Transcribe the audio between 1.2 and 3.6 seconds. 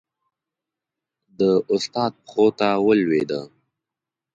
د استاد پښو ته ولوېده.